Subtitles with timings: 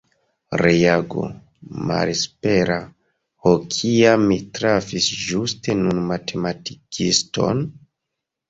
[0.59, 1.25] Reago
[1.91, 2.77] malespera:
[3.47, 7.63] Ho kial mi trafis ĝuste nun matematikiston?